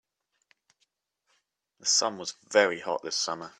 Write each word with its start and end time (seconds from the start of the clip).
The 1.79 1.85
sun 1.85 2.17
was 2.17 2.33
very 2.49 2.79
hot 2.79 3.03
this 3.03 3.15
summer. 3.15 3.49